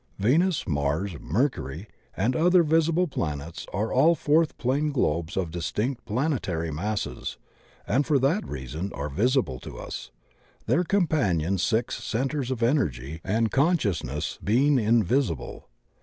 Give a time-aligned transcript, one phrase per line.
[0.17, 1.85] Venus, Mars, Mercury
[2.17, 7.37] and other visible planets are all fourth plane globes of dis tinct planetary masses
[7.85, 10.09] and for that reason are visible to us,
[10.65, 15.69] their companion six centres of energy and con sciousness being invisible.